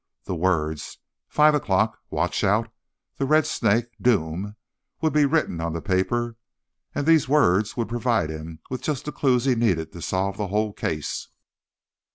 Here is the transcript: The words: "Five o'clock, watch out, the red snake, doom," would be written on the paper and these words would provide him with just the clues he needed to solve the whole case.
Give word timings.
The 0.23 0.33
words: 0.35 0.97
"Five 1.29 1.53
o'clock, 1.53 1.99
watch 2.09 2.43
out, 2.43 2.73
the 3.17 3.25
red 3.27 3.45
snake, 3.45 3.91
doom," 4.01 4.55
would 4.99 5.13
be 5.13 5.25
written 5.27 5.61
on 5.61 5.73
the 5.73 5.79
paper 5.81 6.37
and 6.95 7.05
these 7.05 7.29
words 7.29 7.77
would 7.77 7.89
provide 7.89 8.31
him 8.31 8.61
with 8.67 8.81
just 8.81 9.05
the 9.05 9.11
clues 9.11 9.45
he 9.45 9.53
needed 9.53 9.91
to 9.91 10.01
solve 10.01 10.37
the 10.37 10.47
whole 10.47 10.73
case. 10.73 11.27